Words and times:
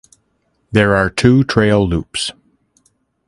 There 0.71 0.95
are 0.95 1.11
two 1.11 1.43
trail 1.43 1.87
loops. 1.87 2.31